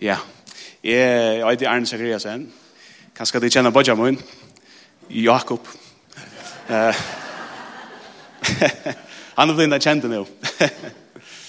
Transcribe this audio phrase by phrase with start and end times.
[0.00, 0.16] Ja,
[0.84, 2.52] jeg er ikke Arne Zachariasen.
[3.16, 4.20] Kanskje de kjenner Bodja min.
[5.10, 5.66] Jakob.
[9.38, 10.22] Han er blind kjent nå.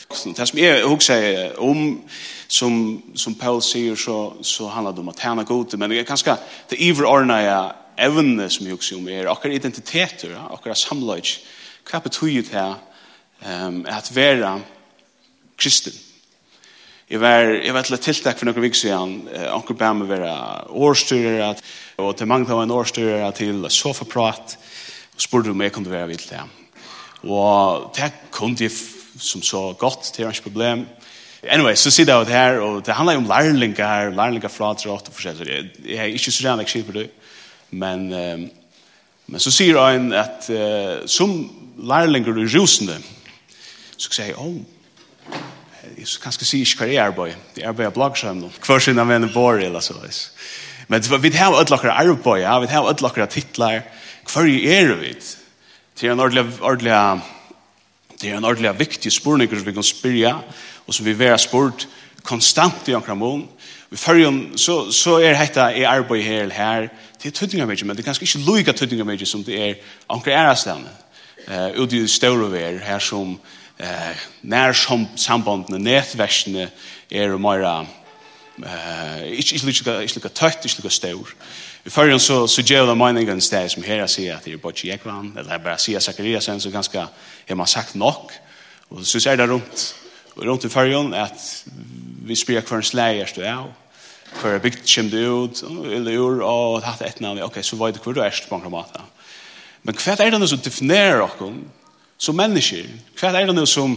[0.10, 2.02] Det som jeg husker om,
[2.48, 2.74] som,
[3.14, 6.10] som Paul sier, så, så handler det om at han er god, men det er
[6.10, 6.38] kanskje
[6.72, 7.72] det iver årene jeg
[8.10, 11.22] evne som jeg husker om er, akkurat identiteter, akkurat samløy,
[11.86, 12.80] hva betyr det her,
[13.46, 14.62] um, at være
[15.58, 16.09] kristen?
[17.10, 19.14] Jeg var, jeg var til et tiltak for noen vikker siden,
[19.50, 20.34] anker bæ meg være
[20.70, 21.58] årstyrer,
[21.98, 24.54] og til mange av en årstyrer til sofaprat,
[25.16, 26.44] og spurte om jeg kunne være vidt det.
[27.26, 28.70] Og det kunne jeg
[29.18, 30.86] som så godt, det var ikke problem.
[31.50, 34.76] Anyway, så sitter jeg det her, og det handler jo om lærlinger her, lærlinger fra
[34.78, 35.48] til åtte forskjellig.
[35.50, 37.10] jeg, jeg er ikke så rann jeg på det,
[37.72, 38.10] men,
[39.28, 41.40] men så sier han at uh, som
[41.82, 43.02] lærlinger i rusende,
[43.98, 44.79] så sier jeg, åh, oh,
[45.98, 47.42] jeg kan ikke si ikke hva jeg arbeider.
[47.58, 48.54] Jeg arbeider bloggskjermen.
[48.66, 49.98] Hver sin av mine bor eller så.
[50.88, 52.60] Men vi har alle dere arbeid, ja.
[52.60, 53.82] vi har alle dere titler.
[54.30, 55.14] Hver er vi?
[56.00, 57.22] Det er en ordentlig, ordentlig,
[58.22, 60.36] det er en ordentlig viktig spørning som vi kan spyrja,
[60.88, 61.88] og som vi vil ha spurt
[62.24, 63.48] konstant i omkring mån.
[63.90, 66.88] Vi følger så, så er dette i arbeid her eller her.
[67.24, 69.74] Det er tøtninger med men det er kanskje ikke loiga tøtninger med som det er
[70.08, 70.92] omkring æresstevnet.
[71.48, 73.40] Uh, ute i større ver her som
[73.80, 76.70] eh, när som nær sambandene,
[77.10, 77.88] är och mera
[78.66, 81.34] eh, ikke, ikke, ikke lykke tøtt, lika stor.
[81.84, 84.58] Vi får ju så, så gjør det meningen sted som her sier at det er
[84.58, 87.08] bare Jekvann, eller bara bare sier Zakariasen, så ganska
[87.48, 88.32] har man sagt nok.
[88.90, 89.96] och så säger det runt
[90.34, 91.66] och runt i färjan att
[92.26, 93.74] vi spelar hver en sleier du er,
[94.42, 97.92] för er bygd kjem du ut, eller ur, och hatt ett namn okej så var
[97.92, 98.98] det hver du erst på en kramat.
[99.82, 101.54] Men hva är det som definierar dere
[102.20, 102.88] som mennesker.
[103.18, 103.96] Hva er det nå som,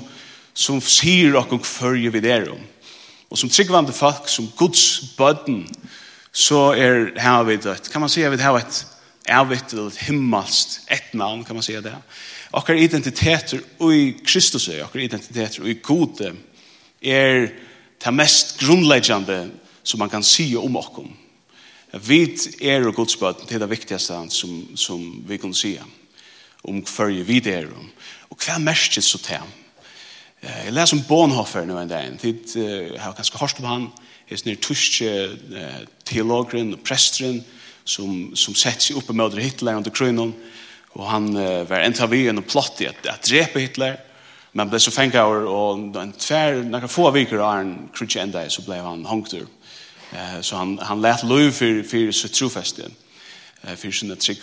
[0.54, 2.62] som sier dere før vi der om?
[3.32, 5.64] Og som tryggvande folk, som Guds bøtten,
[6.32, 7.78] så er her vi det.
[7.92, 8.82] Kan man si at vi har et
[9.28, 11.94] ervitt eller et himmelst ett navn, kan man si det?
[12.52, 13.60] Akkurat identiteter
[13.92, 16.34] i Kristus, akkurat identiteter i Gode,
[17.02, 17.48] er
[18.04, 19.50] det mest grunnleggende
[19.82, 21.08] som man kan si om okkar.
[21.92, 22.22] Vi
[22.60, 25.90] er Guds bøtten, det er det viktigste som, som vi kan si om
[26.68, 27.88] om hverje vi det er om.
[28.30, 29.50] Og hva merkes så til ham?
[30.42, 32.08] Jeg leser om Bonhoeffer nå en dag.
[32.22, 33.90] Jeg uh, har ganske hørt om han.
[34.26, 35.10] Jeg er sånn tyske
[36.08, 37.42] teologeren og presteren
[37.84, 40.32] som, som setter seg oppe med Hitler under krønnen.
[40.98, 44.00] Og han uh, var en av en plott i at, at drepe Hitler.
[44.52, 48.44] Men ble så fengt av og en tver, noen få viker av han krutje enda
[48.52, 49.46] så ble han hongtur.
[50.12, 52.90] Uh, så han, han let lov for, for sitt trofeste,
[53.64, 54.42] uh, for sin trygg.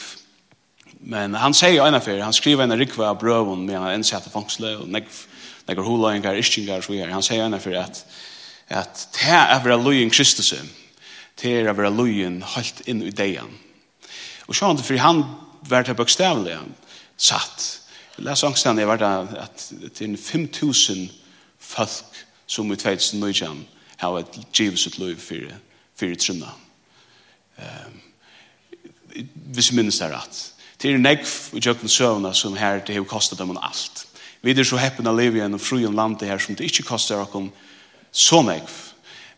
[1.09, 4.33] Men han sier jo ena han skriver en rikva av brøvun med han ensett av
[4.33, 7.09] fangsle og nekkar hulaingar, ischingar og så her.
[7.09, 8.03] Han sier ena fyrir at
[8.69, 10.53] at det er vera lujen Kristus
[11.41, 13.49] det er vera lujen halt inn i deian.
[14.47, 15.23] Og så han fyrir han
[15.69, 16.59] var det bøkstavlig
[17.17, 17.79] satt.
[18.17, 21.09] Les angstene var det at det er 5.000
[21.57, 23.65] folk som i 2019
[23.97, 25.55] har et givet liv för
[25.95, 26.53] fyrir trunna.
[27.57, 28.01] Um,
[29.53, 33.39] hvis minnes det rett Det er nekv i jøkken søvna som her det har kostet
[33.39, 34.05] dem alt.
[34.41, 37.19] Vi er så heppen av livet gjennom fru og landet her som det ikke koster
[37.19, 37.51] oss
[38.11, 38.71] så nekv.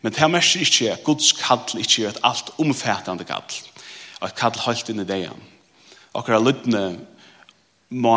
[0.02, 3.42] Men det mest ikke at Guds kall ikke er et alt omfattende kall.
[4.20, 5.42] Og et kall holdt inn i det igjen.
[6.14, 6.98] Akkurat lyttene
[7.90, 8.14] må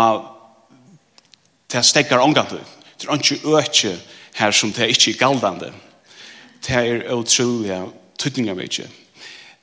[1.72, 2.62] det stekker omgang til.
[3.02, 3.97] Det er ikke øke
[4.36, 5.74] her som det ikke er galdende.
[6.68, 7.81] Det er utrolig
[8.18, 8.90] tøtninger ikke.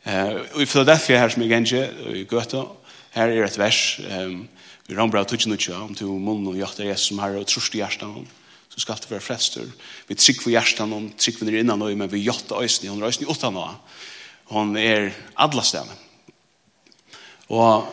[0.06, 2.64] Uh, I Philadelphia her som jeg gjenner, i Gøte,
[3.12, 4.44] Her er et vers, um,
[4.88, 7.82] vi rammer av tutsjenutja, om til munn og jakter Jesus som herre og trusht i
[7.82, 8.28] hjertan om,
[8.72, 9.66] så skal det være frester.
[10.08, 13.12] Vi trygg for hjertan om, trygg for innan og, men vi jakter øysen, hun er
[13.12, 13.98] øysen i åttan og,
[14.52, 15.98] hun er adla stemme.
[17.52, 17.90] Og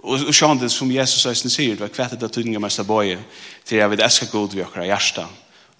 [0.00, 2.88] Og, og sjåan det som Jesus øysen sier, det var kvettet av tydninga mest av
[2.88, 3.18] bøye,
[3.68, 5.26] til jeg vil elska god vi okkara hjersta,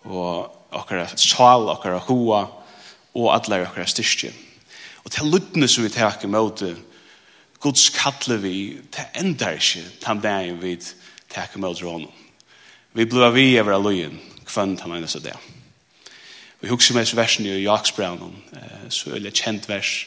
[0.05, 2.43] og okkara sal, okkara hoa,
[3.17, 4.33] og allar okkara styrstje.
[5.05, 6.41] Og til luttene som vi teker med
[7.61, 10.79] Guds kattle vi, det enda ikke den dagen vi
[11.29, 12.07] takker med oss
[12.93, 15.37] Vi blir av vi over av løyen, kvann han eneste det.
[16.61, 18.43] Vi husker mest versen i Jaksbraunen,
[18.89, 20.07] så er det kjent vers,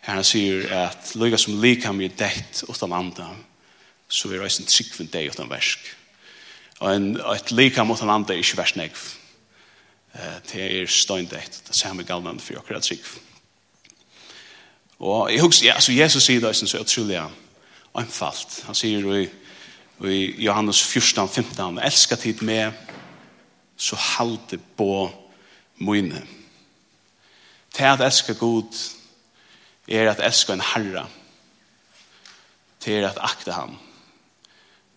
[0.00, 3.28] her han sier at løyga som lika vi dett utan anda,
[4.08, 5.78] så vi reisen tryggvind deg utan versk.
[6.80, 9.04] Og en, et likam utan anda er ikke vers negv.
[10.50, 13.33] Det er støyndett, det er samme galnan for akkurat tryggvind.
[14.98, 17.32] Og jeg husker, ja, så Jesus sier det, så utrolig tror
[17.94, 18.62] anfalt.
[18.66, 19.26] Han sier i,
[20.04, 22.72] i Johannes 14, 15, «Elsker tid med,
[23.76, 25.10] så halte på
[25.78, 26.22] mine».
[27.74, 28.70] Til at elsker god,
[29.88, 31.08] er at elsker en herre.
[32.80, 33.78] Til at akte ham.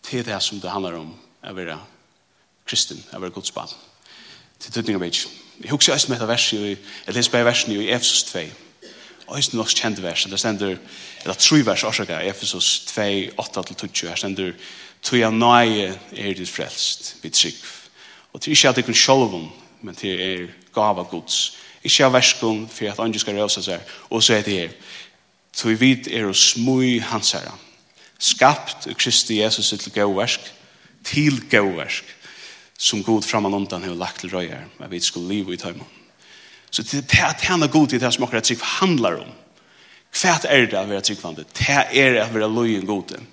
[0.04, 1.80] Til det som det handler om, å være
[2.68, 3.74] kristen, å være godsbarn.
[4.60, 5.30] Til tøtning av ikke.
[5.64, 6.78] Jeg husker også med dette verset,
[7.08, 8.46] jeg leser bare versen i Efesus 2,
[9.36, 10.78] Øysten nok kjent vers, det stender,
[11.22, 13.02] eller tru vers orsaka, Efesos 2,
[13.42, 14.54] 8-20, her stender,
[15.04, 17.60] tog jeg nøye er ditt frelst, vi trygg.
[18.34, 19.50] Og til ikke at jeg kun sjolvun,
[19.82, 21.58] men til er gava gods.
[21.84, 24.74] Ikke av verskun, for at andre skal røsa seg, og så er det her,
[25.58, 27.56] tog vid er og smui hans herra,
[28.20, 30.54] skapt og Kristi Jesus til gauversk,
[31.04, 32.16] til gauversk,
[32.78, 35.97] som god framan undan har lagt til røyer, men vi skulle liv i tøymon.
[36.72, 39.32] Så det er at han er god til det som akkurat trygg handlar om.
[40.18, 41.46] Hva er det å være tryggvande?
[41.58, 43.26] Det er å være løyen god til.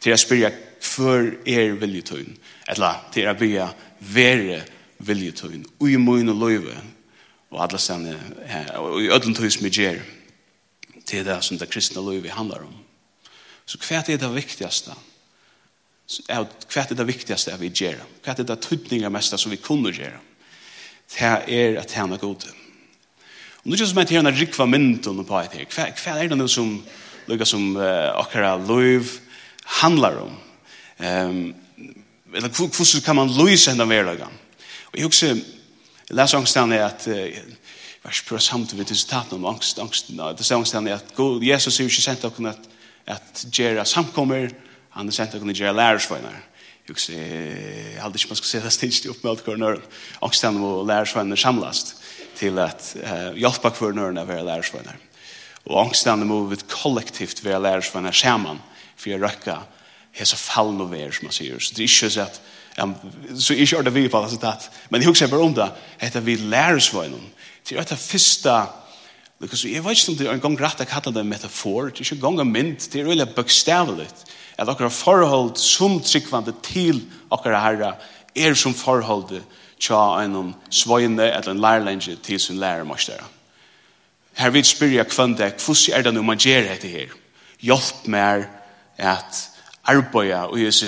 [0.00, 0.50] Til å spyrja
[0.80, 2.36] hver er viljetøyen?
[2.70, 3.66] Eller til å bygge
[4.14, 4.62] være
[5.04, 5.66] viljetøyen.
[5.82, 6.76] Ui møyen og løyve.
[7.50, 8.14] Og alle stedene,
[8.78, 10.00] og i ødelen tøy som vi gjør.
[11.02, 12.76] Det er det som det kristne løyve handlar om.
[13.66, 14.94] Så hva er det viktigste?
[16.30, 18.00] Hva er det viktigste vi gjør?
[18.22, 20.22] Hva er det tøytninga mest som vi kunne gjøre?
[21.10, 22.54] Det er at henne god til
[23.60, 25.66] Og nu kjennes meg til henne rikva mynden på et her.
[25.68, 26.78] Hva, er det noe som,
[27.28, 29.18] lukka som uh, akkurat løyv
[29.82, 30.38] handlar om?
[31.00, 31.42] Um,
[32.32, 34.32] eller hvordan kan man løyse henne verdagen?
[34.92, 35.36] Og jeg husker,
[36.08, 37.36] jeg leser angstene at uh,
[38.00, 41.76] vers prøv samt til sitaten om angst, angst, no, det står angstene at God, Jesus
[41.76, 42.68] er jo ikke sendt dere at,
[43.06, 44.48] at gjøre samkommer,
[44.96, 46.46] han er sendt dere at gjøre lærersvøyner.
[46.88, 49.84] Jeg husker, jeg hadde ikke man skal se det stilst i oppmøtet kvarnøren.
[50.24, 51.99] Angstene og lærersvøyner samlast
[52.40, 54.96] til at uh, hjelpe hver nøren å være lærersvenner.
[55.68, 58.62] Og angstene må vi kollektivt være lærersvenner sammen
[58.96, 59.58] for å røkke
[60.16, 61.60] hese fallen og vær, som man sier.
[61.60, 62.40] Så det er ikke så at
[62.82, 62.96] um,
[63.38, 64.70] så ikke er det vi på resultat.
[64.90, 65.68] Men jeg husker bare om det,
[66.00, 67.28] heter vi lærersvenner.
[67.64, 68.56] Til at det første
[69.40, 72.02] Lukas, jeg vet ikke om det er en gang rett å kalle det metafor, det
[72.02, 74.08] er ikke en gang en mynd, det er veldig bøkstavelig.
[74.60, 77.00] At dere forhold som tryggvande til
[77.30, 77.94] dere herre
[78.36, 83.24] er som forholdet til tja en svojende eller en lærlenge til sin lærermarsdere.
[84.32, 87.08] Her vil spyrja deg, hvordan er det når man gjør dette her?
[87.60, 88.46] Hjelp meg
[88.98, 89.48] at
[89.84, 90.86] arbeida og jesu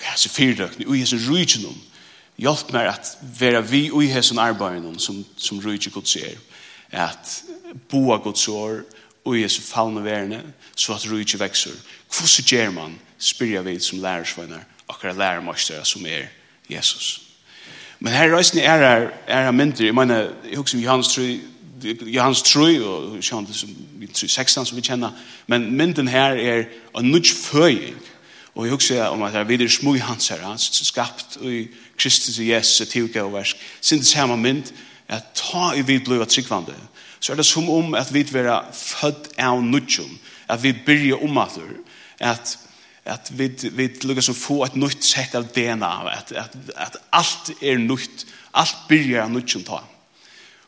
[0.00, 1.76] hese fyrdøkni og jesu rujtjennom.
[2.38, 6.38] Hjelp meg at være vi og jesu arbeidnum som, som rujtje gods er.
[6.90, 7.42] At
[7.88, 8.82] boa gods sår
[9.24, 10.42] og jesu falne verne
[10.76, 11.76] så at rujtje vekser.
[12.08, 12.98] Hvordan gjør man?
[13.18, 16.26] Spyrja vi som lærersvøyner akkurat lærermarsdere som er
[16.70, 17.29] Jesus.
[18.00, 19.84] Men her reisen er her, er her mindre.
[19.84, 20.16] Jeg mener,
[20.50, 21.40] jeg husker Johannes 3,
[22.06, 23.64] Johannes 3, og Johannes
[24.14, 25.10] 16 som vi kjenner.
[25.46, 26.64] Men mynden her er
[26.98, 27.96] en nudge føying.
[28.54, 31.68] Og jeg husker om at det er videre smug hans her, han er skapt i
[31.98, 33.56] Kristus og Jesus tilgå og versk.
[33.80, 34.72] Sint det samme mynd,
[35.08, 36.74] at ta i vid blod av tryggvande,
[37.20, 40.18] så er det som om at vi vera født av nudgen,
[40.48, 41.58] at vi byrja om at
[42.20, 42.58] at
[43.04, 47.50] at vi vi lukkar så få ett nytt sett av DNA at at at alt
[47.62, 49.82] er nytt alt byrjar nytt ta.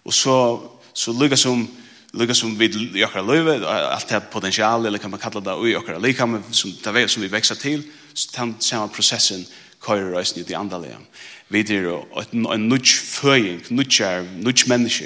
[0.04, 0.60] Og så
[0.94, 1.68] så lukkar som
[2.12, 5.76] lukkar som vi i okra löve allt det potensial eller kan man kalla det i
[5.76, 7.84] okra lika som det väl som vi veksa til
[8.14, 9.46] så den processen
[9.80, 10.98] køyrer reisen i det andaliga
[11.48, 14.00] vi er är en nytt föring nytt
[14.44, 15.04] nytt människa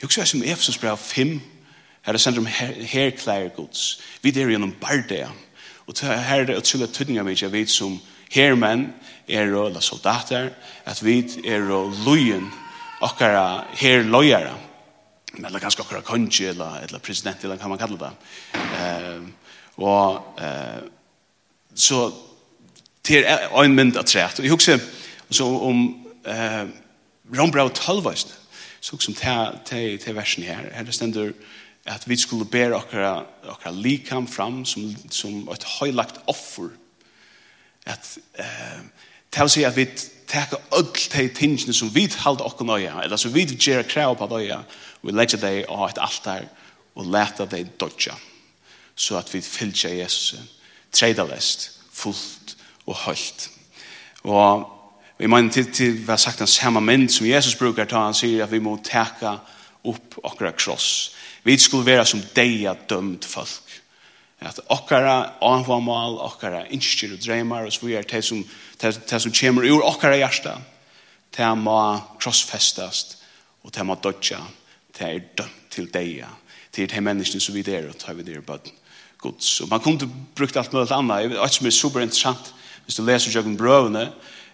[0.00, 1.40] jag också som Efesus brev 5
[2.02, 4.00] her er sendt om herklär gods.
[4.22, 5.30] Vi är genom bardea,
[5.86, 7.98] Og her er utrolig av meg, jeg vet som
[8.32, 8.88] hermenn
[9.28, 10.52] er og soldater,
[10.86, 12.48] at vi er og lojen
[13.02, 14.54] okkara herlojara,
[15.36, 18.12] eller ganske okkara kongi, eller, eller president, eller hva man kallar det.
[18.54, 19.24] Uh,
[19.82, 20.82] og uh,
[21.74, 22.04] så
[23.02, 24.38] til ein mynd at træt.
[24.38, 24.78] Og jeg husker
[25.30, 25.82] så om
[26.28, 26.68] uh,
[27.38, 28.16] Rombrau 12,
[28.80, 31.32] så husker om til versen her, her det stender
[31.86, 36.70] at vi skulle bæra okkara, okkara likam fram som, som et høylagt offer.
[37.86, 38.82] At, eh,
[39.32, 39.88] til å si at vi
[40.32, 44.28] teka öll de tingene som vi halda okkur nøya, eller som vi gjerra krav på
[44.30, 44.62] nøya,
[45.02, 46.46] vi legger dei av et altar
[46.94, 48.14] og leta dei dodja,
[48.94, 50.36] så at vi fylltja Jesus
[50.92, 53.48] treida lest, fullt og høylt.
[54.28, 54.68] Og
[55.18, 58.16] vi må til, til vi har sagt den samme mynd som Jesus brukar ta, han
[58.16, 59.38] sier at vi må teka
[59.88, 63.78] upp okkara kross, Vi skulle være som deia dømt folk.
[64.42, 68.42] At okkara anhvamal, okkara innskir og dreymar, og så vi er det som,
[68.82, 70.56] det, som kommer ur okkara hjärsta,
[71.36, 71.78] det må
[72.20, 73.18] krossfestast,
[73.62, 74.40] og det må dodja,
[74.98, 76.28] det er dømt til deia,
[76.72, 78.74] til de menneskene som vi der, og tar vi der bøtten.
[79.22, 79.60] Guds.
[79.60, 81.20] Og man kunne brukt alt mulig annet.
[81.20, 84.08] Jeg vet ikke som er super interessant, hvis du leser Jøkken brøvene,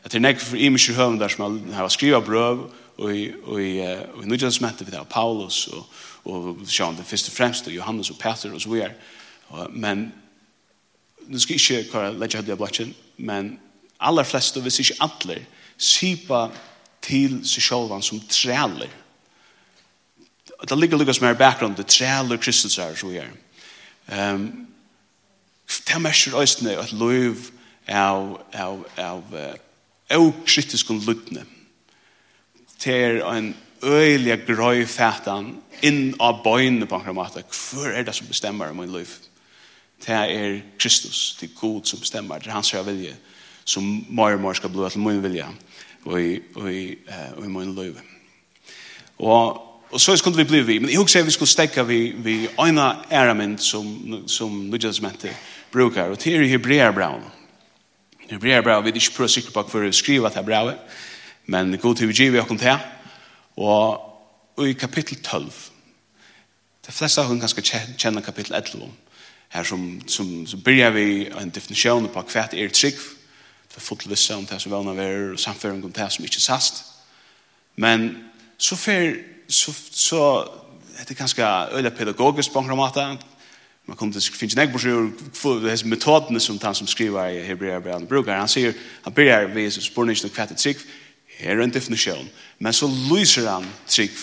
[0.04, 2.66] at det er nekk for imiske høvendar som har skrivet brøv,
[2.98, 5.86] og i, og i, og i, og i Paulus, og,
[6.28, 8.92] og sjån det først og fremst og Johannes og Peter og så videre
[9.70, 10.12] men
[11.28, 13.56] nu skal ikke hva ledger hadde av blætjen men
[14.00, 15.38] aller flest og hvis ikke alle
[15.76, 16.48] sypa
[17.04, 18.90] til seg sjålvan som træler
[20.68, 23.30] det ligger lukka som er bakgrunn det træler Kristus er så videre
[24.08, 24.66] um,
[25.68, 27.36] det er mersker øyne at lov
[27.88, 29.24] av av av
[30.10, 31.46] av kritiske kritisk
[32.84, 37.44] Det er en øyelige grøy fætan inn av bøyne på en måte.
[37.46, 39.08] Hvor er det som bestemmer min liv?
[40.06, 43.16] Det er Kristus, det er God som bestemmer, det er hans vilje
[43.64, 45.46] som mer og mer skal bli til min vilje
[46.04, 46.84] og i, og i,
[47.36, 47.98] og i min liv.
[49.18, 49.58] Og,
[49.90, 52.86] og så skulle vi bli vi, men jeg husker vi skulle stekke vi, vi øyne
[53.12, 55.36] æremynd som, som nødgjødsmentet
[55.72, 57.24] brukar, og det er i Hebreerbravn.
[58.30, 60.78] Hebreerbravn, vi er ikke prøv sikker på hva vi skriver til brevet,
[61.46, 62.78] men god til vi giver vi åkken til
[63.58, 65.52] Og i kapittel 12,
[66.86, 67.64] de fleste av hun kan
[67.98, 68.86] kjenne kapittel 11,
[69.48, 73.00] her som, som, som byrjar vi en definisjon på hva er trygg,
[73.68, 76.84] for fotlvisse om det som velna er, og samføring om det som ikke sast.
[77.76, 78.10] Men
[78.58, 80.22] så fer, så, så
[80.98, 83.08] det er ganske øyla pedagogisk på en måte,
[83.88, 85.10] man kom til finnes nek brosjur
[85.42, 88.72] hos metodene som han som skriver i Hebrea Brian brukar, han sier,
[89.04, 90.82] han byrjar vi spurningen om hva er trygg,
[91.38, 92.28] er en definisjon,
[92.58, 94.16] men så lyser han trygg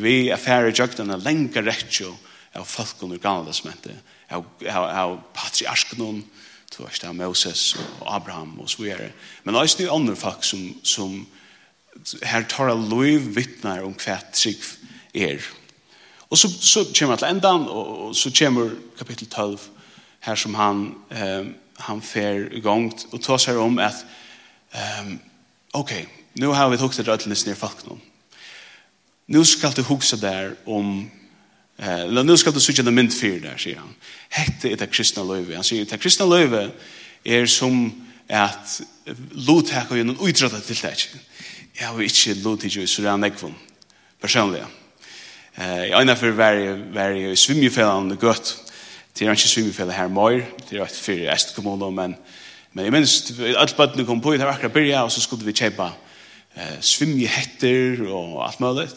[0.00, 2.12] vi er færre jøgtene lenger rettjo
[2.56, 3.96] av folkene og gamle som heter,
[4.30, 6.22] av, av, av patriarkene,
[6.70, 9.10] to er av Moses og Abraham og så videre.
[9.44, 11.24] Men også det andre folk som, som
[12.22, 14.62] her tar av lov vittner om hva trygg
[15.18, 15.42] er.
[16.30, 19.58] Og så, så kommer han til endan, og, og så kommer kapittel 12,
[20.20, 21.50] her som han, eh,
[21.88, 24.04] han fer i gang, og tar seg om at,
[25.00, 25.16] um,
[25.80, 25.94] ok,
[26.40, 27.96] Nu har vi hugset rötlis ner folk nu.
[29.26, 31.10] Nu ska du hugsa där om
[31.78, 33.94] eh la nu ska du söka den mynd för där säger han.
[34.28, 35.54] Hette är det kristna löve.
[35.54, 36.70] Han säger det kristna löve
[37.24, 38.80] är som att
[39.32, 40.96] lothaka ju en utrata till det.
[41.72, 43.54] Jag har inte lotit ju så där nekvon
[44.20, 44.68] personligen.
[45.54, 48.72] Eh jag ena för varje varje svimjefällan det gott.
[49.12, 50.48] Det är inte svimjefällan här mer.
[50.68, 52.14] Det är ett för est kommunen men
[52.72, 55.52] men jag minns att alla kom på det här akkurat börja och så skulle vi
[55.52, 55.92] köpa
[56.56, 58.88] eh, svimjehetter og alt mulig.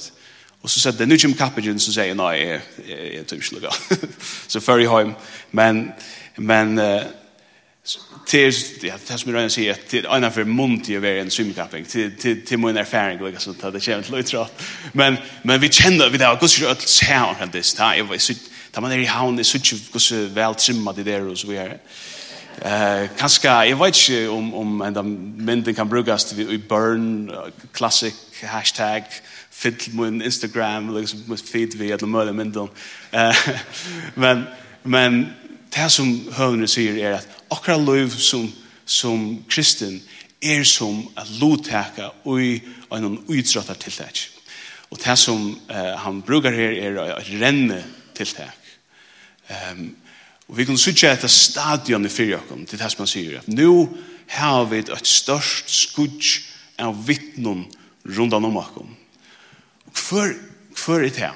[0.64, 3.98] Og så sette nu kommer kappingen som sier, nei, jeg, jeg, jeg tror lukka.
[4.52, 5.12] så før i hjem.
[5.52, 5.82] Men,
[6.38, 7.04] men eh,
[8.28, 8.56] til,
[8.88, 11.88] ja, det som jeg røyne sier, til øyne for munt i å være en svimkapping,
[11.88, 14.48] til, til, til min erfaring, lukka, så det kommer til å.
[14.96, 17.66] Men, men vi kjenner, vi der, gos rødt sær, det,
[18.74, 21.38] da man er i havn, det er så ikke gos vel trimma det der, og
[21.38, 21.82] så videre.
[22.62, 27.32] Eh, kanske jag vet inte om om den men kan brukas i burn
[27.72, 29.04] classic hashtag
[29.50, 32.70] fiddle med Instagram liksom med feed vi att mer men.
[33.12, 33.36] Eh
[34.16, 34.44] men
[34.84, 35.34] men
[35.70, 38.52] det som hövnen säger är att akra lov som
[38.86, 40.02] som kristen
[40.42, 44.30] er som at lottaka ui en utrottar tiltak.
[44.92, 47.84] Og det som uh, han brukar her er et renne
[48.16, 48.60] tiltak.
[49.50, 49.96] Ehm um,
[50.54, 53.88] Og vi kan sykje etter stadion i fyrjakom, til det som han sier, at nu
[54.30, 56.28] har vi et størst skudj
[56.78, 57.64] av vittnum
[58.06, 58.92] rundan om akom.
[59.90, 60.36] Og hver,
[60.78, 61.32] hver er det?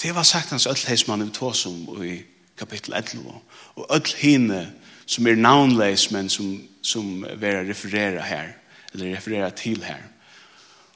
[0.00, 2.22] Det var sagt hans öll heis i tåsum i
[2.56, 3.34] kapittel 11,
[3.76, 4.72] og öll hine
[5.04, 8.48] som er navnleis, men som, som vera referera her,
[8.94, 10.00] eller referera til her.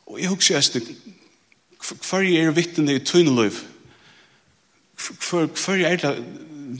[0.07, 0.97] Og jeg husker jeg,
[1.85, 3.61] hver er vittnum i tunneløyf?
[4.97, 6.17] Hver, hver er det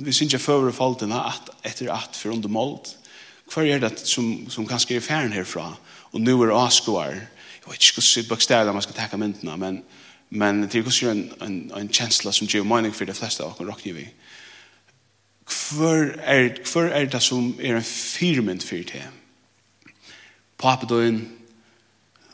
[0.01, 2.97] vi synes jeg fører falten att efter att for under målt
[3.51, 7.15] kvar är det som som kanske är færen härifrån och nu är Asgård.
[7.67, 9.83] Jeg vet inte hur bokstäverna man skal ta myndene, men
[10.29, 13.67] men det er ju en en en kjensla som gjør mening för de flesta och
[13.67, 14.09] rock TV
[15.47, 19.09] kvar är kvar är det som är en firmynd for det
[20.57, 21.21] pappa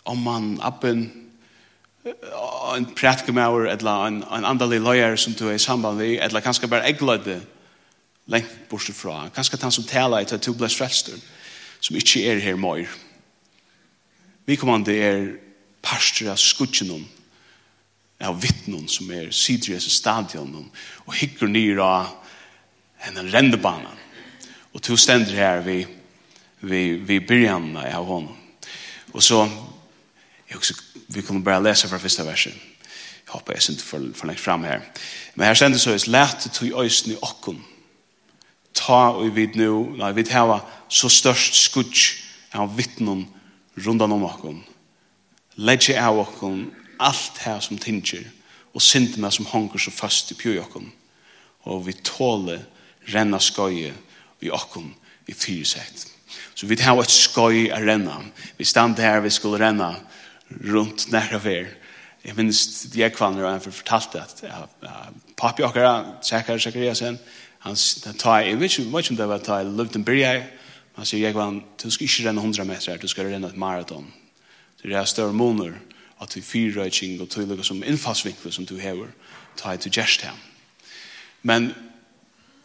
[0.05, 1.20] om man appen
[2.05, 6.69] en prætkumauer, eller en, en andalig løyer som du er i samband med, eller kanskje
[6.69, 7.41] bare eggløyde
[8.27, 9.29] lengt bortsett fra.
[9.35, 11.17] Kanskje han som taler etter to blest frelster,
[11.81, 12.89] som ikke er her møyer.
[14.47, 15.27] Vi kommande er
[15.83, 17.05] pastor av skudgenom,
[18.21, 20.71] av vittnen som er sidres i stadion,
[21.07, 22.11] og hikker nyr av
[23.01, 23.97] henne rendebanen.
[24.73, 25.83] Og to stender her vi,
[26.61, 28.37] vi, vi byrjanna av honom.
[29.13, 29.45] Og så
[30.51, 30.75] Jag också,
[31.07, 32.53] vi kommer bara läsa från första versen.
[33.27, 34.83] Jag hoppas jag inte för, för länge fram här.
[35.35, 37.63] Men här kändes så att lätet ös öjsen i okken.
[38.73, 41.97] Ta och vid nu, nej, vid här så störst skudg
[42.53, 43.27] av vittnen
[43.75, 44.63] rundan om okken.
[45.55, 48.31] Lägg av okken allt här som tinger
[48.73, 50.91] och synderna som honker så fast i pjöjokken.
[51.63, 52.61] Och vi tåle
[53.01, 53.95] renna skoje
[54.39, 54.95] vi kom
[55.27, 56.07] i fyrsett.
[56.55, 58.23] Så vi tar ett skoj att renna.
[58.57, 59.97] Vi stand här, vi skulle renna
[60.51, 61.69] rundt nære vær.
[62.25, 64.43] Jeg minns de jeg kvanner og han fortalte at
[65.37, 67.19] papi okkara, Sekar Sekariasen,
[67.61, 67.77] han
[68.19, 70.33] tar, jeg vet ikke mye om det var ta, jeg løvde en byrja,
[70.97, 74.07] han sier jeg kvann, du skal ikke renne 100 meter, du skal renne et maraton.
[74.81, 75.77] Så det er større måneder,
[76.21, 79.09] at du fyrrøyking og tøylige som innfallsvinkler som du hever,
[79.57, 80.37] ta i til Gjerstheim.
[81.43, 81.73] Men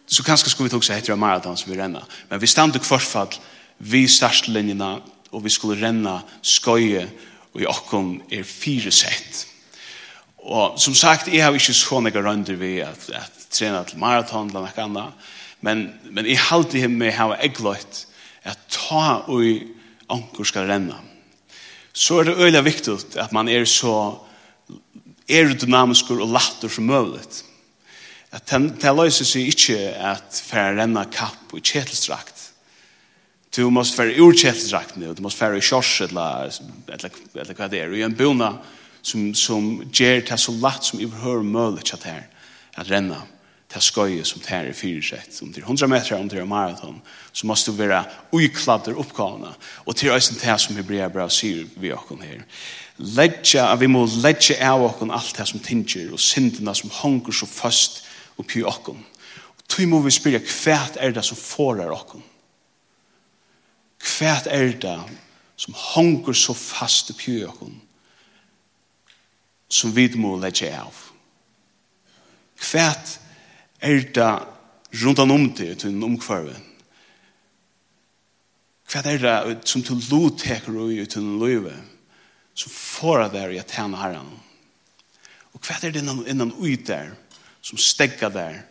[0.08, 2.04] så kanskje skulle vi også etter en maraton som vi renner.
[2.30, 3.36] Men vi stand i kvartfall,
[3.80, 5.00] vi startlinjene,
[5.32, 7.08] og vi skulle renna skøye
[7.56, 9.46] og i okkom er fire sett.
[10.46, 14.68] Og som sagt, jeg har ikke sånne rønder vi at, at trena til maraton eller
[14.68, 15.32] noe annet,
[15.66, 18.04] men, men jeg halte hjem med å ha eggløyt
[18.46, 21.00] at ta og anker skal renna.
[21.96, 23.96] Så er det øyla viktig at man er så
[25.32, 27.24] aerodynamisk og latter som mulig.
[28.36, 32.35] At det løser seg ikke at for å renne kapp og kjetelstrakt,
[33.56, 35.14] Du måste vara urkältsdrakt nu.
[35.14, 36.52] Du måste vara i kors eller,
[36.88, 37.94] eller, eller vad det är.
[37.94, 38.58] i en bona
[39.02, 42.28] som, som ger det så lätt som överhör möjligt at här.
[42.74, 43.22] Att renna.
[43.74, 45.42] Det skoje som det i är fyrsett.
[45.42, 47.02] Om det 100 meter, om det är maraton.
[47.32, 49.56] Så måste du vara ojkladder uppgavna.
[49.62, 52.46] Och till ösen det som Hebrea bra syr vi åkon här.
[52.96, 56.14] Ledja, vi må ledja av åkon allt det som tinger.
[56.14, 58.04] Och synderna som hongur så fast
[58.36, 59.04] upp i åkon.
[59.38, 62.24] Och tog må vi spyrja kvært er det som forar okkom.
[64.06, 65.00] Hvert er det
[65.58, 67.80] som hongur så fast i pjøkken
[69.72, 70.94] som vi må legge av?
[72.70, 73.18] Hvert
[73.82, 74.32] er det
[75.04, 76.56] rundt om det til en omkvarve?
[78.92, 81.74] Hvert er det som til loteker og til en løyve
[82.56, 84.30] som får det i at henne herren?
[85.56, 87.16] Og hvert er det innan, innan ui der
[87.66, 88.62] som stegger der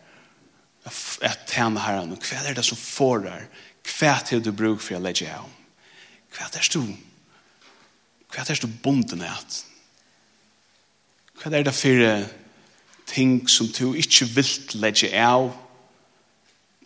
[0.85, 2.13] at tjene herren?
[2.15, 3.47] Og hvert er det som får der?
[3.85, 5.45] Hva er du bruk for å legge av?
[6.33, 6.81] Hva er du?
[8.33, 9.61] Hva er du bonden at?
[11.39, 12.25] Hva er det for
[13.05, 15.51] ting som du ikke vil legge av?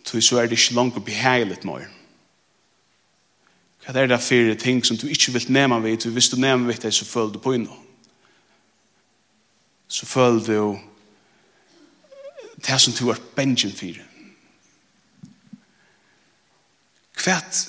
[0.04, 1.88] Til så er det ikke langt å behagelig mer.
[3.80, 5.98] Hva er det for ting som du ikke vil nema vid?
[6.04, 7.80] Til hvis du nema vid det, så føler du på innom.
[9.88, 10.78] Så føler du
[12.60, 14.09] det som du er bengen for
[17.20, 17.66] Kvært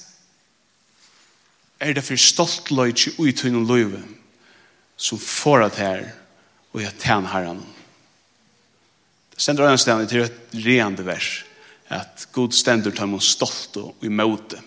[1.82, 4.02] er det for stolt løyt i uttøyne løyve
[5.02, 6.04] som får at her
[6.72, 7.62] og jeg tjener herren.
[9.34, 11.42] Det stender øyne stedet til et reende vers
[11.92, 14.62] at god stender tar man stolt og i måte.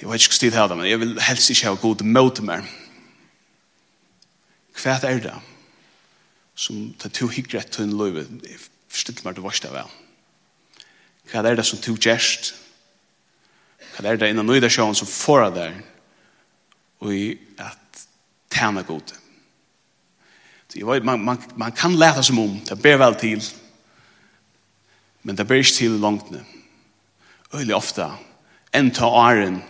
[0.00, 2.64] Jeg vet ikke stid her men jeg vil helst ikke ha god måte mer.
[4.74, 5.36] Hva er det
[6.54, 8.26] som tar to hyggre til en løyve?
[8.42, 8.58] Jeg
[8.90, 9.92] forstår meg det varste vel.
[11.30, 12.54] Hva er det som to gjerst?
[12.54, 12.64] Hva
[13.94, 15.74] Hva er det innan nøyda sjån som får av der
[17.04, 18.06] og i at
[18.50, 19.14] tæna god.
[20.68, 23.44] Så jeg vet, man, man, man kan leta som om, det ber vel til,
[25.22, 26.40] men det ber ikke til langt nu.
[27.54, 28.08] Øylig ofta,
[28.74, 29.60] enn ta åren,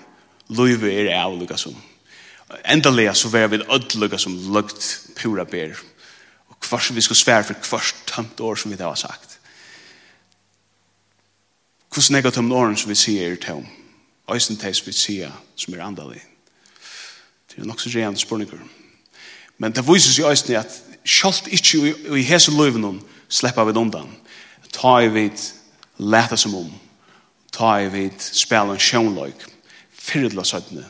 [0.48, 1.74] løyve er av lukka som.
[2.64, 5.76] Endalega så vær vi öll lukka som lukt pura ber.
[6.48, 9.38] Og kvars vi skal svære for kvars tømt år som vi det har sagt.
[11.92, 13.83] Hvordan er det tømt åren som vi sier er tømt?
[14.30, 16.22] Øysen teis vi sida som er andalig.
[17.50, 18.58] Det er nok så rean spurningur.
[19.58, 24.10] Men det viser seg øysen at sjalt ikkje i hese løyven sleppa vi undan.
[24.72, 25.38] Ta i vid
[25.98, 26.72] leta som om.
[27.52, 29.46] Ta i vid spela en sjånløyk.
[29.92, 30.84] Fyrirla søttene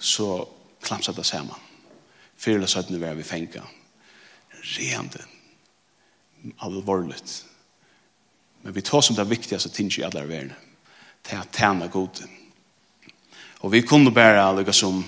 [0.00, 0.44] så
[0.82, 1.60] klamsa det saman.
[2.36, 3.62] Fyrirla søttene var vi fenga.
[4.78, 5.22] Reande.
[6.60, 7.44] Alvorligt.
[8.62, 10.52] Men vi tar som det viktigaste tinge i alla verden.
[11.24, 11.86] Det er at tæna
[13.64, 15.00] Og vi kunne bare lukka som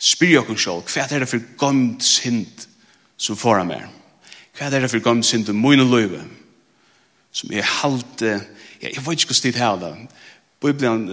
[0.00, 2.66] spyr jokken sjål, hva er det for gomt synd
[3.16, 3.86] som foran meg?
[4.56, 6.20] Hva er det for gomt synd om mine løyve?
[7.32, 8.34] Som er halte,
[8.82, 9.94] ja, jeg vet ikke hva stid her da.
[10.60, 11.06] Bibelen,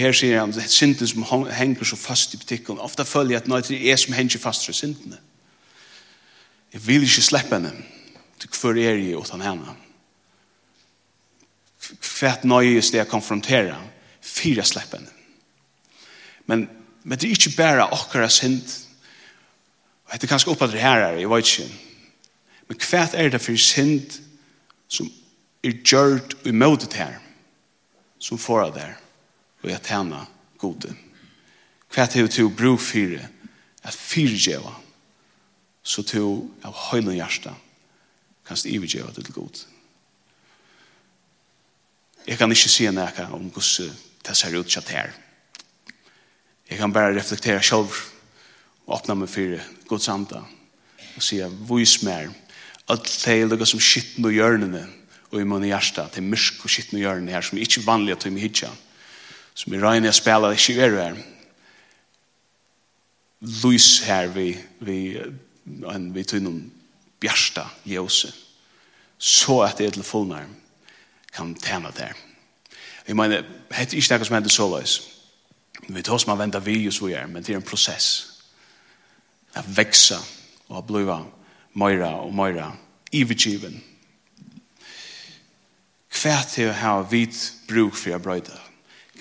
[0.00, 2.80] her sier han, det er synden som henger så fast i butikken.
[2.82, 5.20] Ofta føler jeg at nøytene er som henger fast fra syndene.
[6.74, 7.70] Jeg vil ikke slippe henne.
[8.40, 9.78] Til hver er jeg utan henne?
[12.00, 13.78] Hva er nøyest det jeg konfronterer?
[14.26, 15.19] Fyra slippe henne
[16.50, 16.66] Men,
[17.02, 18.66] men det er ikke bare akkurat synd.
[20.06, 21.68] Og det er kanskje oppe at det her er, jeg vet ikke.
[22.70, 24.18] Men hva er det for synd
[24.90, 25.10] som
[25.62, 27.20] er gjørt og imøtet her?
[28.20, 28.98] Som får av der
[29.60, 30.28] og jeg tjener
[30.60, 30.92] gode.
[31.92, 33.26] Hva er det til å bruke fire?
[33.84, 34.72] At fire gjeva.
[35.82, 37.66] Så til av høyne hjertet
[38.46, 39.64] kan det til god.
[42.26, 45.12] Jeg kan ikke si nekka om hvordan det ser ut til her.
[46.70, 47.90] Jeg kan bare reflektera selv
[48.86, 49.58] og åpna meg for
[49.90, 50.44] Guds anda
[51.16, 52.30] og sige, vis mer
[52.90, 54.84] at det er lukka som skitten og hjørnene
[55.30, 57.66] og i munn i hjärsta, det er myrk og skitten og hjørnene her som er
[57.66, 58.70] ikke vanlig at vi er hitja
[59.54, 61.18] som er røyne jeg spela ikke er her.
[63.64, 65.18] Lys her vi vi
[65.90, 66.70] en vi tunn
[67.20, 68.32] bjärsta ljose
[69.18, 70.46] så at det er til fullnær
[71.32, 72.12] kan tæna der.
[73.08, 75.19] Jeg mener, det er ikke noe som hender så løs.
[75.88, 78.26] Vi tar som man väntar vi og så gjør, men det er en prosess.
[79.52, 80.18] Att växa
[80.68, 81.24] og att bliva
[81.72, 82.72] mera och mera
[83.10, 83.80] ivergiven.
[86.08, 87.30] Kvärt å ha vi
[87.68, 88.58] bruk för att bröjda.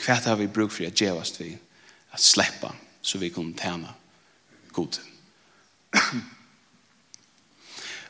[0.01, 1.57] Kvärt har vi bruk för att gevast vi.
[2.09, 3.87] Att släppa så vi kan tjene
[4.71, 4.97] god.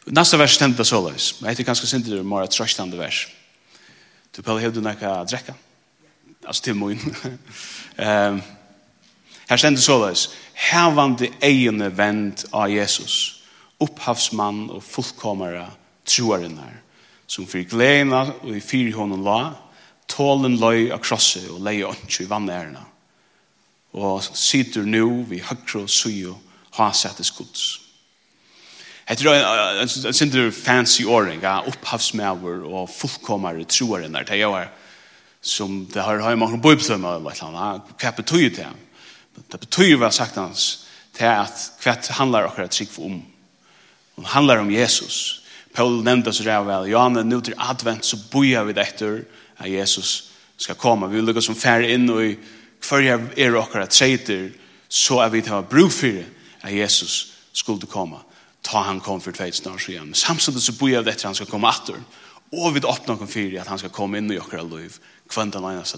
[0.05, 1.35] Nasta vers stendte så løs.
[1.41, 3.27] Jeg heter ganske synd det är mer tröstande vers.
[4.35, 5.53] Du pelle hevdu nekka drekka.
[6.45, 7.15] Alltså till min.
[7.95, 8.41] Ehm
[9.49, 13.41] Her stendur såleis, hevandi eigene vend av Jesus,
[13.81, 15.63] opphavsmann og fullkomara
[16.05, 16.75] troarinnar,
[17.25, 19.39] som fyrir gleina og i fyrir honom la,
[20.09, 22.83] tålen løy av krosset og leie åndsju i vannærna,
[23.97, 26.35] og sitter nu vi høyre og suju
[26.77, 27.79] ha settes gods.
[29.09, 34.69] Det er en sindur fancy åring, ja, opphavsmauer og fullkomare troarinnar, det er jo her,
[35.41, 38.69] som det har har man bibeln eller vad han vad betyder det?
[39.47, 43.25] Det betyder väl sagt hans till att kvätt handlar och att sig om.
[44.15, 45.41] Det handlar om Jesus.
[45.73, 46.87] Paul nämnde så där väl.
[46.87, 49.23] Johan nu till advent så bojar vi efter
[49.55, 51.07] att Jesus ska komma.
[51.07, 52.39] Vi vill som fär in och i
[52.81, 54.01] kvarja er och att
[54.87, 56.25] så är vi till att bruk för
[56.61, 58.19] att Jesus skulle komma.
[58.61, 60.13] Ta han kom för två snart så igen.
[60.13, 61.95] Samtidigt så bojar vi efter att han ska komma åter.
[62.51, 64.95] Och vi öppnar kon för att han ska komma in i våra liv
[65.29, 65.97] kvann den ena så.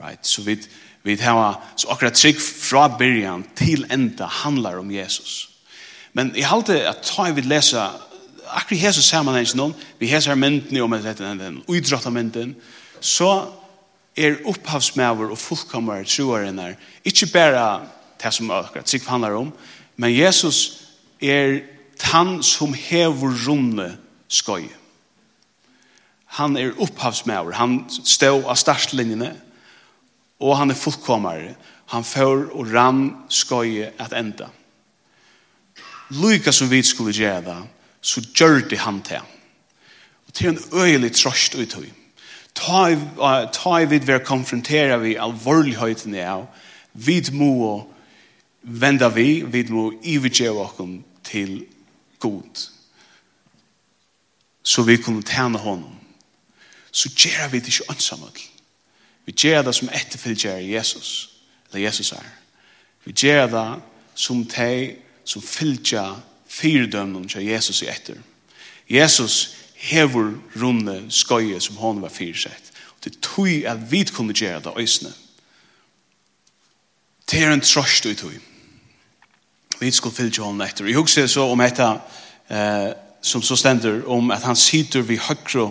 [0.00, 0.26] Right?
[0.26, 0.58] Så vi
[1.02, 5.48] vi har så akkurat trygg fra början til enda handlar om Jesus.
[6.12, 7.90] Men jeg halte at ta vi läsa
[8.48, 12.56] akkurat Jesus sammanhangs noen, vi hesar mynden om att den utrottar mynden,
[13.00, 13.46] så
[14.16, 17.80] er opphavsmæver og fullkommer troaren her, ikke bare
[18.22, 19.52] det som akkurat trygg handlar om,
[19.96, 20.82] men Jesus
[21.20, 21.60] er
[22.02, 23.96] han som hever runde
[24.28, 24.74] skøye
[26.38, 29.32] han er opphavsmæver, han stod av startlinjene,
[30.38, 31.48] og han er fullkommer,
[31.90, 34.46] han får og rann skøye at enda.
[36.14, 37.58] Lyka som vi skulle gjøre det,
[38.00, 39.26] så gjør det han til.
[40.28, 41.90] Og til en øyelig trøst ut høy.
[42.54, 42.86] Ta,
[43.80, 46.46] i vid vi konfrontera vi alvorligheten av,
[46.94, 47.82] vi må
[48.62, 50.80] venda vi, vi må ivigjøre oss
[51.24, 51.64] til
[52.18, 52.66] god.
[54.62, 55.97] Så vi kunne tjene honom
[56.92, 58.40] så gjør vi det ikke ansamhet.
[59.26, 61.30] Vi gjør det som etterfølger Jesus,
[61.68, 62.24] eller Jesus er.
[63.04, 63.82] Vi gjør det
[64.14, 68.16] som de som fylgjer fyrdømmen til Jesus i etter.
[68.90, 72.72] Jesus hever runde skøye som han var fyrsett.
[72.96, 75.12] Og Det tog at vi kunne gjøre det øsne.
[77.30, 78.32] Det er en trøst i tog.
[79.80, 80.84] Vi skulle fylgje hånden etter.
[80.84, 81.88] Jeg husker så om dette
[82.50, 85.70] eh, som så stender om at han sitter vid høyre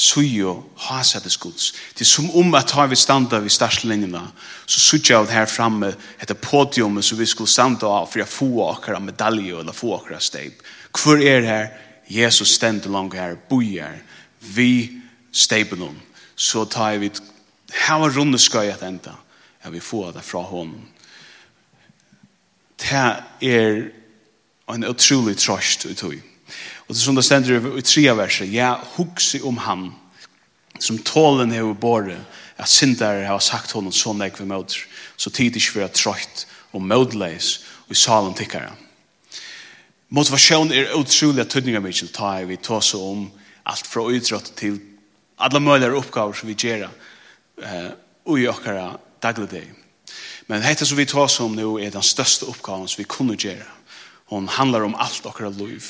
[0.00, 0.54] sujo
[0.88, 1.72] hasetes Guds.
[1.94, 4.22] Det er som om at har vi standa vid starslinjerna,
[4.66, 8.28] så sujo av det her framme, etter podiumet som vi skulle standa av for å
[8.28, 10.62] få akkurat medalje eller få akkurat steip.
[10.96, 11.68] Hvor er her?
[12.10, 14.00] Jesus stend langt her, bojer,
[14.40, 15.00] vi
[15.32, 16.00] steipen om.
[16.36, 17.12] Så tar vi
[17.86, 19.14] hava runde skøy at enda,
[19.62, 20.88] ja vi får det fra hånden.
[22.80, 23.04] Det
[23.46, 23.84] er
[24.74, 26.29] en utrolig trost ut i
[26.88, 29.90] Og det som det stender i tre verset, ja, hugsi om han,
[30.80, 32.20] som tålen hever båret
[32.60, 34.84] at syndere har sagt honom så nek vi møter,
[35.16, 38.70] så tid ikke vi er trøyt og mødleis, og i salen tikkere.
[40.10, 43.28] Motivasjon er utrolig tydninga mykje ta vi tåse om
[43.70, 44.80] alt fra utrøtt til
[45.38, 46.88] alle mulige oppgaver som vi gjør
[47.62, 47.92] eh,
[48.36, 49.70] i okkara dagligdag.
[50.50, 53.66] Men dette som vi tåse om nu er den største oppgaven som vi kunne gjøre.
[54.30, 55.86] Hon handlar om alt okkara liv.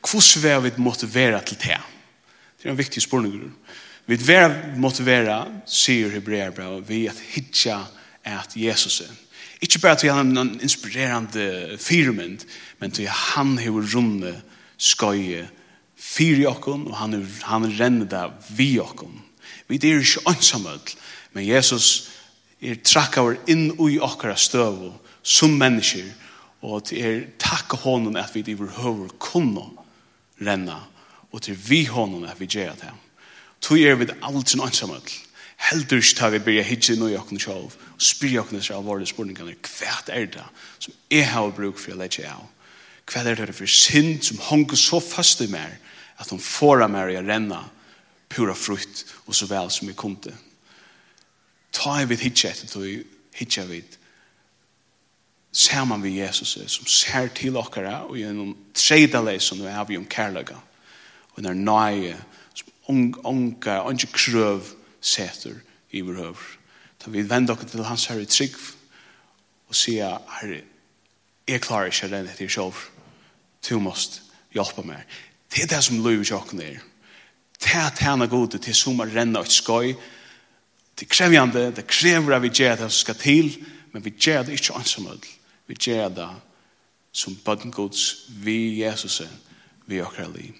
[0.00, 1.80] Hvordan vil vi motivere til det?
[2.58, 3.52] Det er en viktig spørning.
[4.06, 7.78] Vi vil motivere, sier Hebreerbrevet, vi at hitja
[8.24, 9.12] at Jesus er.
[9.60, 12.44] Ikke bare til han er en inspirerende firmynd,
[12.80, 14.34] men til han har runde
[14.78, 15.48] skøye
[16.00, 18.24] fyri okken, og han, han renner det
[18.56, 19.20] vi okken.
[19.68, 20.96] Vi er ikke ansamødl,
[21.32, 22.10] men Jesus
[22.60, 24.90] er trakkar inn i okkara støv
[25.22, 26.08] som mennesker,
[26.60, 29.79] og til er takk hånden at vi i vår høver kunne
[30.40, 30.80] renna,
[31.30, 32.92] og til vi honom er vi gjer det.
[33.60, 35.12] Tog er vi det aldri noe ansamøll.
[35.60, 39.58] Heldur ikke tar vi byrja hitje noe jokken sjov, og spyr jokken sjov alvorlige spurningene,
[39.60, 40.46] hva er det
[40.78, 42.46] som jeg har bruk for å lege av?
[43.10, 45.76] Hva er det for synd som honker så fast i meg,
[46.20, 47.60] at hun får av meg å renna
[48.30, 50.32] pura frukt, og så vel som jeg kunde.
[51.74, 52.84] Ta vi hitje etter,
[53.36, 53.99] hitje vi hitje
[55.84, 60.06] man vi Jesus som ser til okkara og gjennom tredje som vi har vi om
[60.06, 60.54] kærlega
[61.34, 62.16] og når nøye
[62.54, 64.62] som unga, unga krøv
[65.00, 65.58] setur
[65.90, 66.46] i vår høver
[67.02, 68.54] da vi vender oss til hans herre trygg
[69.68, 70.62] og sier herre
[71.48, 72.78] jeg klarer ikke den etter sjolv
[73.66, 74.20] du måst
[74.54, 75.02] hjelpa meg
[75.50, 76.78] det er det som løy vi sjokken er.
[77.58, 79.96] Det er tjena gode til som er renna et skoj
[80.94, 83.52] det er krevjande det krever at vi gjør det som skal til
[83.90, 85.39] men vi gjør det ikke ansamødel
[85.70, 86.30] vi gjør det
[87.14, 89.20] som bøtten gods vi Jesus
[89.86, 90.54] vi akkurat liv.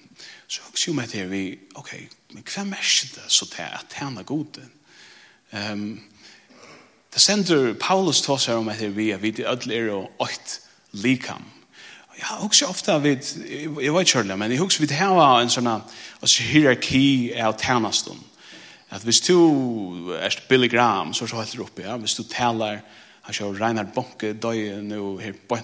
[0.46, 1.44] Så jeg sier meg til vi,
[1.78, 1.92] ok,
[2.34, 4.60] men hva merker det så til at tjene god
[5.50, 5.98] Um,
[7.10, 10.12] det sender Paulus til oss her om at vi er vidt i ødel er og
[10.22, 10.60] åkt
[10.92, 11.42] likam.
[12.18, 13.26] Ja, jeg husker ofte vid,
[13.82, 15.70] jeg vet ikke men jeg husker vi har en sånn
[16.52, 18.22] hierarki av tjenestene.
[18.90, 21.96] At hvis du er Billy Graham, så er det helt oppe, ja.
[21.96, 22.80] Hvis du taler,
[23.30, 25.58] Han kjør Reinhard Bonke døy nu her på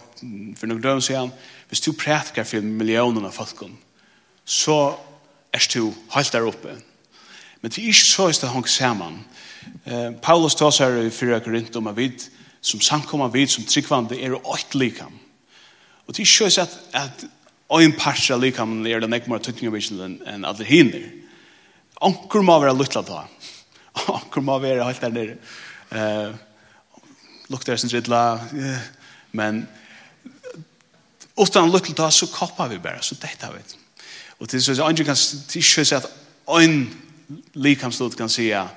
[0.57, 1.33] för några dagar sedan.
[1.69, 3.65] Hvis du prædikar for miljoner av folk
[4.45, 4.95] så
[5.53, 6.77] er du helt der oppe.
[7.61, 9.25] Men det er ikke så att han samman.
[9.87, 14.47] Eh Paulus tar seg i 4 Korint om att som samkommer vid som tryggvande är
[14.47, 15.19] åt likam.
[16.07, 17.25] Og det er ikke så at, at
[17.81, 21.11] en parts av likam är den ekmar tutningar enn en alle hinder.
[22.01, 23.27] Anker må være luttla da.
[24.15, 25.37] Anker må være helt der nere.
[25.91, 26.46] Eh
[27.49, 28.81] lukter sin ridla, yeah.
[29.33, 29.67] men
[31.37, 33.63] utan lukter da, så koppar vi bare, så detta vi.
[34.39, 36.09] Og til så er andre kan ikke si at
[36.59, 36.81] en
[37.55, 38.69] likamslut kan si at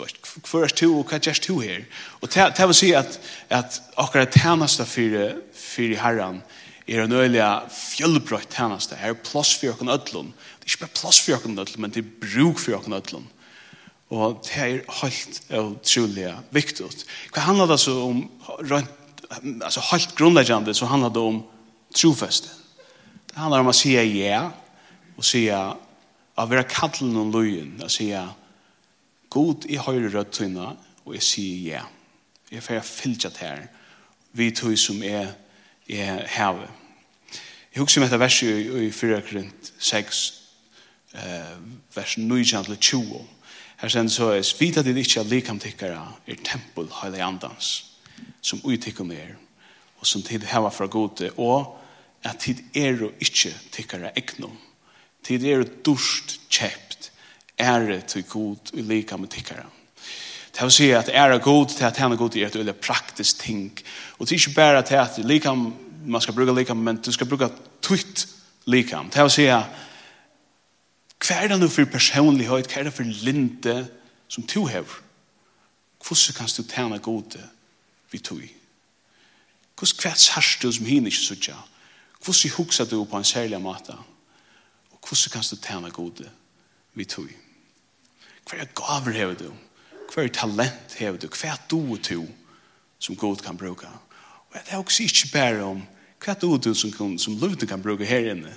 [0.00, 1.84] hva er to og hva er to her?
[2.20, 3.18] Og det vil si at,
[3.50, 5.16] at akkurat tjeneste for,
[5.54, 6.42] for herren
[6.88, 8.96] er en øyelig fjellbrøtt tjeneste.
[8.96, 10.32] Her er plass for åkken ødlund.
[10.60, 13.28] Det er ikke bare plass for åkken ødlund, men det er bruk for åkken ødlund.
[14.10, 16.88] Og det er helt utrolig viktig.
[17.30, 18.24] Hva handler det så om,
[19.62, 21.44] altså helt grunnleggende, så handler det om
[21.94, 22.50] trofeste.
[23.30, 24.48] Det handler om å si ja,
[25.16, 28.10] og si å være kattelen og løyen, og si
[29.30, 30.72] god i høyre rødt tøyne,
[31.04, 31.86] og jeg sier ja.
[32.50, 33.66] Jeg får fylgjat her,
[34.34, 35.36] vi tøy som er,
[35.86, 36.70] er havet.
[37.70, 40.22] Jeg husker om dette verset i 4 Korint 6,
[41.14, 41.52] eh,
[41.94, 43.20] vers 9-20.
[43.80, 47.70] Her sen så er svita det ikke at likam tikkara er tempel heile andans
[48.44, 49.36] som utikkum er
[50.00, 51.78] og som tid heva fra gode og
[52.24, 54.56] at tid er og ikke tikkara egnom
[55.24, 57.10] tid er og durst kjept
[57.60, 59.64] ære til god og likam tikkara
[60.50, 63.70] Det vil si at ære god til at henne god er et veldig praktisk ting.
[64.18, 65.74] Og det er ikke bare til at likam
[66.06, 67.48] man skal bruke likam men du skal bruke
[67.82, 68.26] tutt
[68.66, 69.64] likam det vil si at
[71.20, 72.70] Hva er det nå for personlighet?
[72.70, 73.76] Hva er det for linde
[74.28, 74.88] som du har?
[76.00, 77.42] Hvordan kan du tjene gode
[78.10, 78.40] vi tog?
[79.76, 81.50] Hvordan hva sørst du som hinner ikke sørst?
[82.24, 83.96] Hvordan hukser du på en særlig måte?
[84.90, 86.30] Og hvordan kan du tjene gode
[86.94, 87.28] vi tog?
[88.48, 89.50] Hva er gaver har du?
[90.10, 91.28] Hva er talent har du?
[91.28, 92.26] Hva er du og du
[92.98, 93.86] som god kan bruke?
[94.50, 95.84] Og det er også ikke bare om
[96.20, 98.52] hva er du og du som, som løvden kan bruke her inne.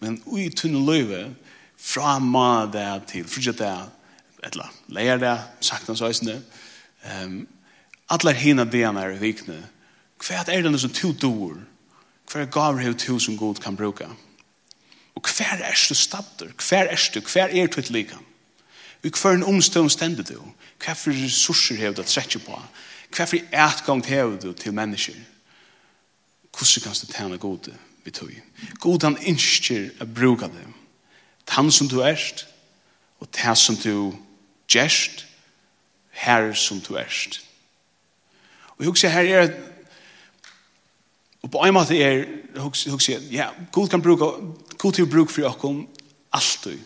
[0.00, 1.34] Men ui tunne løyve,
[1.78, 3.88] fra måndag til fridag,
[4.42, 6.42] eller lærdag, sakna søysene.
[7.24, 7.48] Um,
[8.08, 9.58] Alla hina dena er i vikne.
[10.24, 11.58] Hva er det som to dår?
[12.28, 14.08] Hva er gaver hev to som god kan bruka?
[15.14, 16.54] Og hva er du statter?
[16.56, 17.20] Hva er du?
[17.20, 18.24] Hva er du et likan?
[19.04, 20.40] Og hva er en omstånd stendet du?
[20.80, 22.62] Hva er ressurser hev du at på?
[23.16, 25.14] Hva er etgang hev du til mennesker?
[26.56, 28.32] Hvordan kan du tjene gode vi tog?
[28.80, 30.77] God han innskjer å bruka dem
[31.48, 32.46] tann som du erst,
[33.20, 34.12] og tann som du
[34.68, 35.26] gjerst,
[36.10, 37.40] her som du erst.
[38.76, 39.50] Og jeg husker her er,
[41.42, 44.28] og på en måte er, jeg husker, ja, god kan bruke,
[44.78, 45.86] god til å bruke for dere
[46.32, 46.78] alltid.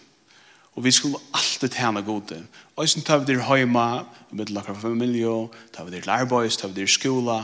[0.72, 2.38] Og vi skulle alltid tjene gode.
[2.76, 6.80] Og så tar vi det hjemme, med lakker familie, tar vi det lærebois, tar vi
[6.80, 7.42] det skola,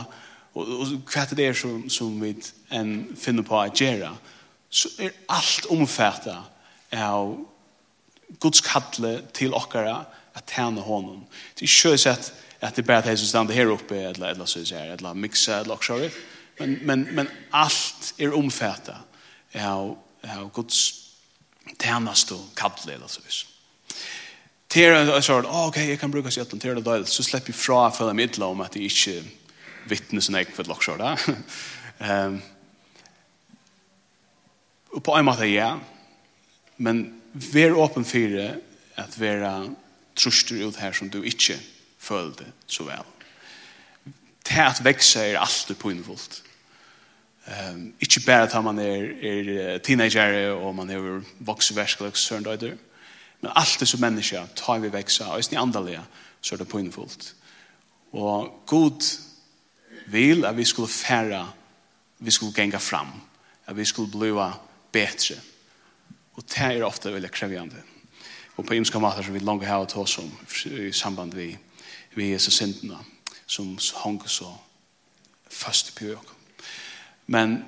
[0.53, 2.33] og, og hva er det som, som vi
[2.73, 4.09] en finner på å gjøre,
[4.69, 6.37] så er alt omfattet
[6.95, 7.37] av
[8.39, 10.03] Guds kattle til okkara
[10.37, 11.23] at tjene honom.
[11.55, 14.49] Det er ikke så at, det er bare det som stander her oppe, eller, eller
[14.49, 16.09] så sier, eller mixa, eller også,
[16.59, 18.97] men, men, men alt er omfattet
[19.55, 19.93] av,
[20.27, 20.81] av Guds
[21.79, 23.55] tjeneste og kattle, eller så sier.
[24.69, 27.49] Det er en sånn, oh, ok, jeg kan bruka seg det det døylig, så slipper
[27.49, 29.15] jeg fra å følge midler om at jeg ikke
[29.89, 31.15] vittnes en egen for et lokkjør, da.
[32.05, 32.35] um,
[34.93, 35.71] og på en måte, ja,
[36.79, 38.39] Men vær åpen for
[38.99, 39.69] at være
[40.15, 41.59] truster ut her som du ikke
[41.99, 43.07] følte så vel.
[44.47, 46.43] Det at vekse er alltid poinfullt.
[47.49, 52.75] Um, ikke bare at man er, er teenager og man er vokseverskelig søndøyder,
[53.41, 56.01] men alltid som menneske tar vi vekse, og i andalige
[56.41, 57.35] så er det poinfullt.
[58.11, 59.19] Og god
[60.07, 61.51] vil at vi skulle fære,
[62.19, 63.07] vi skulle genga fram,
[63.65, 64.31] at vi skulle bli
[64.91, 65.41] bedre.
[66.39, 67.81] Og det er ofte veldig krevjande.
[68.55, 70.31] Og på ymska mater som vi langt har ta oss om
[70.71, 71.51] i samband vi,
[72.15, 73.01] vi er så sintna
[73.47, 74.53] som hong så
[75.51, 76.31] fast på øk.
[77.27, 77.59] Men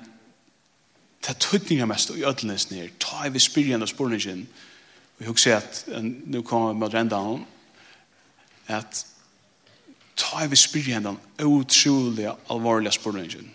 [1.26, 4.48] det tøytninga mest og i ødelnes nir, ta i vi spyrjan og spurningen,
[5.18, 7.44] og hugsa at nu kommer vi med rendan,
[8.66, 9.06] at
[10.16, 13.54] ta i vi spyrjan den utrolig alvorlig spurningen.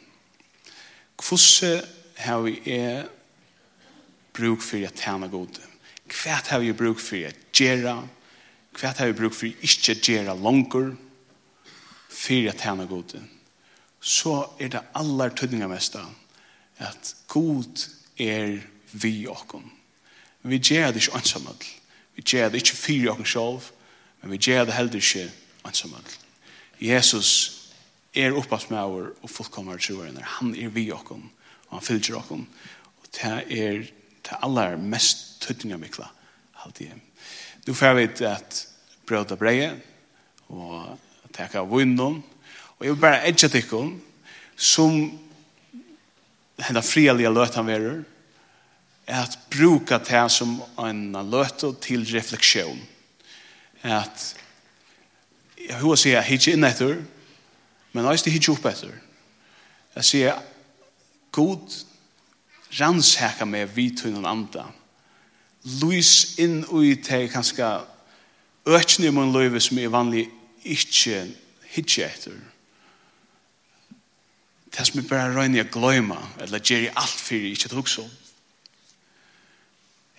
[1.18, 1.82] Hvordan
[2.16, 3.06] har vi er
[4.38, 5.64] bruk for at tjene gode.
[6.08, 7.96] Hva har vi bruk for å gjøre?
[8.78, 10.94] Hva har vi bruk for å ikke gjøre langer?
[12.08, 13.18] For å tjene god?
[14.00, 17.88] Så er det aller tydninger mest at god
[18.22, 18.60] er
[18.94, 19.66] vi åkken.
[20.48, 21.66] Vi gjør det ikke ansamhet.
[22.16, 23.72] Vi gjør det ikke for åkken selv,
[24.22, 25.28] men vi gjør det heller ikke
[25.68, 26.20] ansamhet.
[26.80, 27.32] Jesus
[28.16, 30.24] er opphavsmauer og fullkommer troerne.
[30.38, 31.26] Han er vi åkken,
[31.68, 32.48] og han fyller åkken.
[33.02, 33.88] Og det er
[34.28, 36.10] det aller mest tøttinga mikla
[36.64, 37.02] halde jeg.
[37.68, 38.64] Du får vi at
[39.08, 39.72] brød og breie
[40.50, 40.98] og
[41.36, 42.22] teka vinnon
[42.78, 43.96] og jeg vil bare edja tikkun
[44.58, 45.00] som
[46.62, 48.04] henda frialige løtan verur
[49.08, 52.80] er at bruka det som en løte til refleksjon.
[53.84, 54.36] At
[55.58, 56.98] jeg vil si at jeg inn etter,
[57.94, 58.92] men jeg vil ikke opp etter.
[59.96, 60.42] Jeg sier,
[61.32, 61.72] god
[62.80, 64.66] rannsaka meg vid tunnen anda.
[65.82, 67.82] Lys inn ui til kanska
[68.68, 70.28] økne mun løyve som er vanlig
[70.68, 71.26] ikkje
[71.74, 72.38] hitje etter.
[74.78, 78.04] Det som er bare røyne jeg gløyma, eller gjer i alt fyrir ikkje tukso.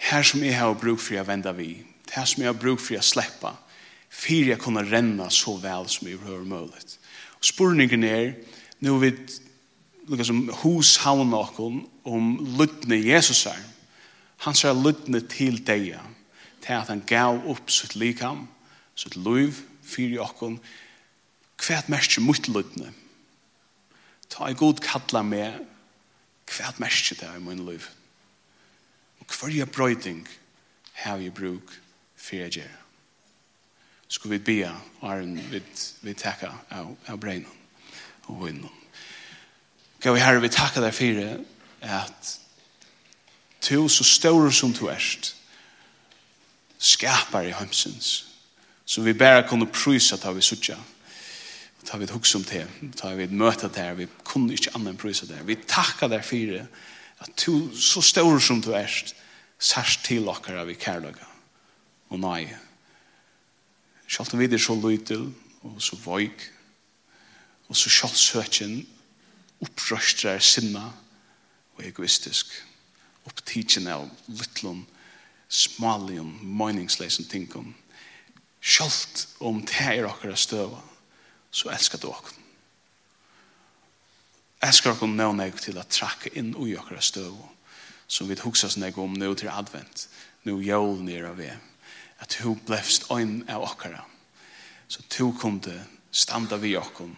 [0.08, 2.96] Her som jeg har bruk for jeg venda vi, det som jeg har bruk for
[2.96, 3.52] jeg sleppa,
[4.08, 6.96] fyrir jeg kunne renna så vel som jeg har møylet.
[7.38, 8.32] Og spurningen er,
[8.80, 9.20] nu vid
[10.08, 13.60] lukka som hos havna okkom om lutne Jesus er.
[14.46, 16.00] Han sier lutne til deia,
[16.64, 18.46] til at han gav opp sitt likam,
[18.98, 20.58] sitt luiv, fyrir okkom,
[21.58, 22.92] hvert merkje mot lutne.
[24.28, 25.64] Ta i god kalla med
[26.48, 27.88] hvert merkje det er i min luiv.
[29.20, 30.22] Og hverja brøyding
[31.04, 31.74] hev i bruk
[32.16, 32.84] fyrir jeg gjerra.
[34.08, 34.72] Skulle vi bia,
[35.04, 35.60] og vi,
[36.00, 37.52] vi tekka av, av breinan
[38.28, 38.77] og vinnan.
[40.00, 41.40] Gav vi herre, vi takkar deg fyrir
[41.82, 42.34] at
[43.60, 45.34] to så større som to erst
[46.78, 48.28] skapar i hømsens
[48.88, 50.76] så vi bare kunne prysa ta vi sutja
[51.84, 52.62] ta vi et om som te
[52.96, 56.66] ta vi et møte der vi kunne ikke annan prysa der vi takka der fire
[57.18, 59.14] at to så større som to erst
[59.58, 61.26] særst til okkar av i kærlaga
[62.10, 62.46] og nei
[64.08, 65.26] Sjalt vi er så lytel
[65.66, 66.46] og så voik
[67.68, 68.86] og så sjalt søtjen
[69.64, 70.88] opprøstrar sinna
[71.76, 72.52] og egoistisk.
[73.28, 74.84] Opptidgjene av littlom
[75.48, 77.74] smalion, meningsleisen tingum
[78.60, 80.80] Sjalt om det er okkara støva
[81.54, 82.34] så elskar du okkara
[84.66, 87.46] elskar okkara nøvn eik til at trakka inn ui okkara støva
[88.10, 90.08] som vi huksas nek om nu til advent
[90.48, 91.48] nu jól nir av vi
[92.18, 94.02] at hu blefst ein av okkara.
[94.88, 95.74] Så tu kunde
[96.10, 97.14] standa vi okkara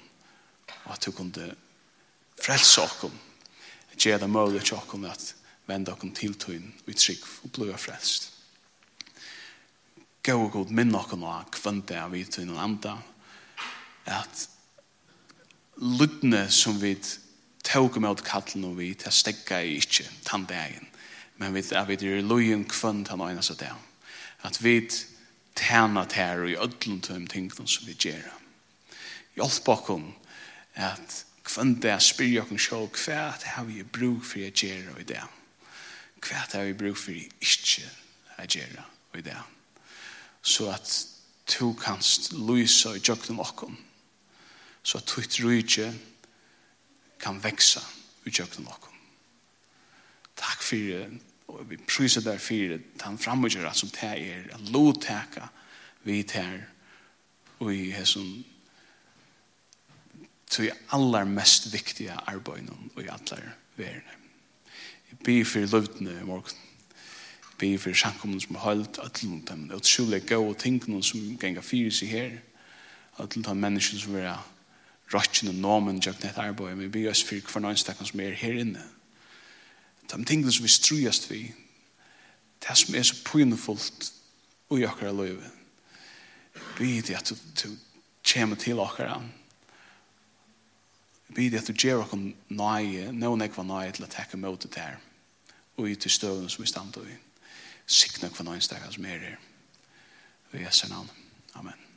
[0.84, 1.54] og at du kunde
[2.40, 3.14] frelse okkom,
[4.00, 5.34] gjør det mulig til okkom at
[5.68, 8.30] vende okkom til tøyn og trygg og blir frelst.
[10.24, 12.96] Gå og god minn okkom og kvante av vi tøyn og andre
[14.10, 14.46] at
[15.80, 16.94] lydne som vi
[17.64, 20.88] tåg med å kallen noe vi til å stegge i ikke tandegin
[21.40, 23.76] men vi er vi er lojen kvant han øyne seg der.
[24.42, 24.90] at vi
[25.56, 28.36] tæna tær og i ødlund tøym ting som vi gjerra
[29.36, 30.12] hjelp okkom
[30.74, 35.22] at Kvann det spyr jokken sjå, hva har vi bruk for å gjøre i det?
[36.22, 37.88] Hva har vi bruk for ikke
[38.38, 38.84] å gjøre
[39.18, 39.38] i det?
[40.46, 40.92] Så at
[41.50, 43.74] du kanst lyse i jokken okken,
[44.82, 45.88] så at tutt rydje
[47.18, 47.82] kan veksa
[48.30, 49.02] i jokken okken.
[50.38, 51.02] Takk for det,
[51.50, 54.92] og vi priser der for han framgjør at som det er, at lo
[56.06, 56.62] vi tar,
[57.58, 58.44] og i hesson
[60.50, 64.16] til aller mest viktige arbeidene og i alle verden.
[65.10, 66.58] Jeg blir for løvdene i morgen.
[67.42, 69.62] Jeg blir for sjankommene som har holdt alle dem.
[69.68, 72.30] Det er utrolig gode tingene som ganger fyrer seg her.
[73.18, 74.38] Alle de menneskene som er
[75.14, 76.76] røkken og nomen til dette arbeidet.
[76.76, 78.84] Men jeg blir også for hver nøgnstakken som er her inne.
[80.10, 81.42] De tingene som vi strøyest vi.
[82.60, 84.12] Det som er så pynefullt
[84.68, 85.50] og i akkurat løyve.
[86.78, 87.76] Vi vet at du
[88.32, 89.22] kommer til akkurat
[91.36, 94.98] Vi det du gjør okken nøye, noen ekva nøye til å takke mot det her,
[95.78, 97.18] og i til støvn som vi stand og i.
[97.86, 99.38] Sikne ekva nøye stakka som er her.
[100.50, 101.10] Vi er Jesu navn.
[101.54, 101.89] Amen.